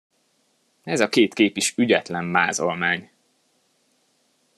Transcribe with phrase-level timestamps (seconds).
[0.83, 3.11] Ez a két kép is ügyetlen mázolmány!